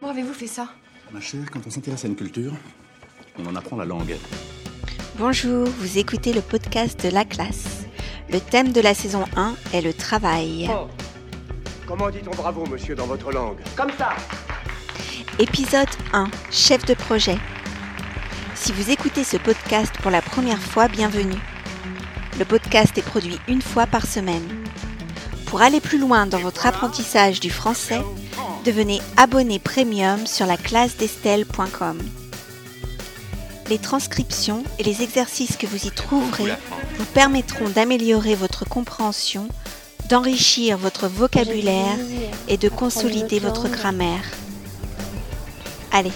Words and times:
Comment 0.00 0.12
avez-vous 0.12 0.34
fait 0.34 0.46
ça? 0.46 0.68
Ma 1.12 1.20
chère, 1.20 1.50
quand 1.50 1.60
on 1.66 1.70
s'intéresse 1.70 2.04
à 2.04 2.08
une 2.08 2.16
culture, 2.16 2.52
on 3.38 3.46
en 3.46 3.56
apprend 3.56 3.76
la 3.76 3.84
langue. 3.84 4.16
Bonjour, 5.18 5.66
vous 5.66 5.98
écoutez 5.98 6.32
le 6.32 6.42
podcast 6.42 7.02
de 7.04 7.10
la 7.10 7.24
classe. 7.24 7.86
Le 8.30 8.40
thème 8.40 8.72
de 8.72 8.80
la 8.80 8.92
saison 8.92 9.24
1 9.36 9.54
est 9.72 9.80
le 9.80 9.94
travail. 9.94 10.68
Oh. 10.70 10.88
Comment 11.86 12.10
dit-on 12.10 12.34
bravo, 12.34 12.66
monsieur, 12.66 12.94
dans 12.94 13.06
votre 13.06 13.30
langue? 13.32 13.58
Comme 13.76 13.90
ça 13.96 14.10
Épisode 15.38 15.88
1, 16.12 16.28
chef 16.50 16.84
de 16.84 16.94
projet. 16.94 17.38
Si 18.54 18.72
vous 18.72 18.90
écoutez 18.90 19.24
ce 19.24 19.36
podcast 19.36 19.94
pour 20.02 20.10
la 20.10 20.22
première 20.22 20.60
fois, 20.60 20.88
bienvenue. 20.88 21.40
Le 22.38 22.44
podcast 22.44 22.98
est 22.98 23.02
produit 23.02 23.38
une 23.48 23.62
fois 23.62 23.86
par 23.86 24.06
semaine. 24.06 24.46
Pour 25.46 25.62
aller 25.62 25.80
plus 25.80 25.98
loin 25.98 26.26
dans 26.26 26.38
votre 26.40 26.66
apprentissage 26.66 27.40
du 27.40 27.50
français, 27.50 28.02
devenez 28.66 29.00
abonné 29.16 29.60
premium 29.60 30.26
sur 30.26 30.44
la 30.44 30.56
classe 30.56 30.96
d'Estelle.com. 30.96 31.98
Les 33.70 33.78
transcriptions 33.78 34.64
et 34.80 34.82
les 34.82 35.02
exercices 35.02 35.56
que 35.56 35.68
vous 35.68 35.86
y 35.86 35.90
trouverez 35.92 36.52
vous 36.98 37.04
permettront 37.14 37.68
d'améliorer 37.68 38.34
votre 38.34 38.68
compréhension, 38.68 39.48
d'enrichir 40.08 40.78
votre 40.78 41.06
vocabulaire 41.06 41.96
et 42.48 42.56
de 42.56 42.68
consolider 42.68 43.38
votre 43.38 43.68
grammaire. 43.68 44.24
Allez, 45.92 46.12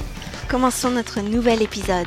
commençons 0.48 0.90
notre 0.90 1.20
nouvel 1.20 1.62
épisode. 1.62 2.06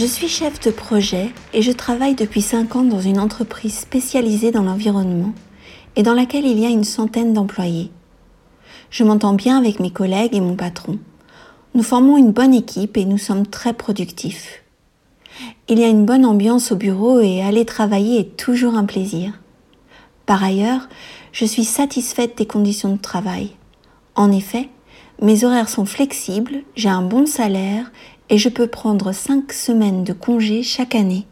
Je 0.00 0.06
suis 0.06 0.28
chef 0.28 0.60
de 0.60 0.70
projet 0.70 1.28
et 1.52 1.60
je 1.60 1.72
travaille 1.72 2.14
depuis 2.14 2.40
5 2.40 2.74
ans 2.74 2.84
dans 2.84 3.02
une 3.02 3.20
entreprise 3.20 3.78
spécialisée 3.78 4.50
dans 4.50 4.62
l'environnement 4.62 5.34
et 5.94 6.02
dans 6.02 6.14
laquelle 6.14 6.46
il 6.46 6.58
y 6.58 6.64
a 6.64 6.70
une 6.70 6.84
centaine 6.84 7.34
d'employés. 7.34 7.90
Je 8.88 9.04
m'entends 9.04 9.34
bien 9.34 9.58
avec 9.58 9.78
mes 9.78 9.90
collègues 9.90 10.34
et 10.34 10.40
mon 10.40 10.56
patron. 10.56 10.98
Nous 11.74 11.82
formons 11.82 12.16
une 12.16 12.32
bonne 12.32 12.54
équipe 12.54 12.96
et 12.96 13.04
nous 13.04 13.18
sommes 13.18 13.46
très 13.46 13.74
productifs. 13.74 14.62
Il 15.68 15.78
y 15.78 15.84
a 15.84 15.88
une 15.88 16.06
bonne 16.06 16.24
ambiance 16.24 16.72
au 16.72 16.76
bureau 16.76 17.20
et 17.20 17.42
aller 17.42 17.66
travailler 17.66 18.20
est 18.20 18.36
toujours 18.38 18.76
un 18.76 18.86
plaisir. 18.86 19.34
Par 20.24 20.42
ailleurs, 20.42 20.88
je 21.32 21.44
suis 21.44 21.64
satisfaite 21.64 22.38
des 22.38 22.46
conditions 22.46 22.94
de 22.94 23.02
travail. 23.02 23.50
En 24.14 24.32
effet, 24.32 24.70
mes 25.20 25.44
horaires 25.44 25.68
sont 25.68 25.84
flexibles, 25.84 26.62
j'ai 26.74 26.88
un 26.88 27.02
bon 27.02 27.26
salaire 27.26 27.92
et 28.30 28.38
je 28.38 28.48
peux 28.48 28.68
prendre 28.68 29.12
5 29.12 29.52
semaines 29.52 30.04
de 30.04 30.12
congé 30.12 30.62
chaque 30.62 30.94
année. 30.94 31.26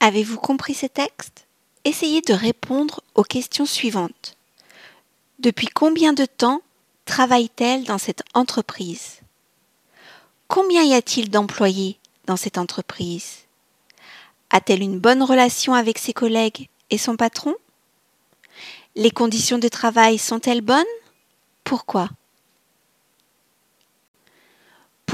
Avez-vous 0.00 0.38
compris 0.38 0.74
ces 0.74 0.88
textes? 0.88 1.46
Essayez 1.84 2.22
de 2.22 2.32
répondre 2.32 3.02
aux 3.14 3.22
questions 3.22 3.66
suivantes. 3.66 4.36
Depuis 5.38 5.66
combien 5.66 6.14
de 6.14 6.24
temps 6.24 6.62
travaille-t-elle 7.04 7.84
dans 7.84 7.98
cette 7.98 8.22
entreprise? 8.32 9.20
Combien 10.48 10.82
y 10.82 10.94
a-t-il 10.94 11.30
d'employés 11.30 11.98
dans 12.26 12.36
cette 12.36 12.56
entreprise? 12.56 13.40
A-t-elle 14.48 14.82
une 14.82 14.98
bonne 14.98 15.22
relation 15.22 15.74
avec 15.74 15.98
ses 15.98 16.14
collègues 16.14 16.68
et 16.88 16.96
son 16.96 17.16
patron? 17.16 17.54
Les 18.96 19.10
conditions 19.10 19.58
de 19.58 19.68
travail 19.68 20.16
sont-elles 20.16 20.62
bonnes? 20.62 20.84
Pourquoi? 21.64 22.08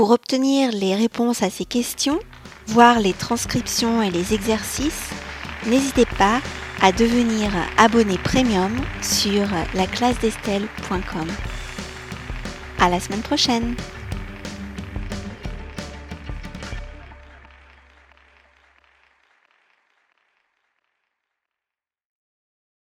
Pour 0.00 0.12
obtenir 0.12 0.72
les 0.72 0.94
réponses 0.94 1.42
à 1.42 1.50
ces 1.50 1.66
questions, 1.66 2.20
voir 2.68 3.00
les 3.00 3.12
transcriptions 3.12 4.00
et 4.00 4.10
les 4.10 4.32
exercices, 4.32 5.10
n'hésitez 5.66 6.06
pas 6.06 6.40
à 6.80 6.90
devenir 6.90 7.50
abonné 7.76 8.16
premium 8.16 8.74
sur 9.02 9.46
laclassedestelle.com. 9.74 11.26
À 12.78 12.88
la 12.88 12.98
semaine 12.98 13.20
prochaine! 13.20 13.76